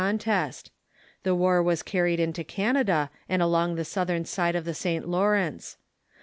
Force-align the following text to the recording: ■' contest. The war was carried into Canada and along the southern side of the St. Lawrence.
■' 0.01 0.03
contest. 0.03 0.71
The 1.21 1.35
war 1.35 1.61
was 1.61 1.83
carried 1.83 2.19
into 2.19 2.43
Canada 2.43 3.11
and 3.29 3.39
along 3.43 3.75
the 3.75 3.85
southern 3.85 4.25
side 4.25 4.55
of 4.55 4.65
the 4.65 4.73
St. 4.73 5.07
Lawrence. 5.07 5.77